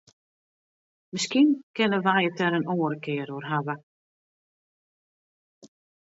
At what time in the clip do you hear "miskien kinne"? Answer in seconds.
1.13-1.97